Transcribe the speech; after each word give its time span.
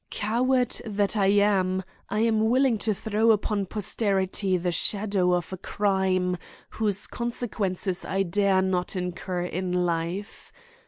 "Coward 0.09 0.81
that 0.83 1.15
I 1.15 1.27
am, 1.27 1.83
I 2.09 2.21
am 2.21 2.49
willing 2.49 2.79
to 2.79 2.91
throw 2.95 3.29
upon 3.29 3.67
posterity 3.67 4.57
the 4.57 4.71
shadow 4.71 5.33
of 5.33 5.53
a 5.53 5.57
crime 5.57 6.37
whose 6.71 7.05
consequences 7.05 8.03
I 8.03 8.23
dare 8.23 8.63
not 8.63 8.95
incur 8.95 9.43
in 9.43 9.71
life. 9.85 10.51